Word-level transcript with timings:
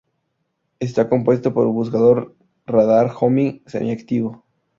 Está 0.79 1.07
compuesto 1.09 1.53
por 1.53 1.67
un 1.67 1.75
buscador 1.75 2.35
radar-homing 2.65 3.61
semi-activo. 3.67 4.43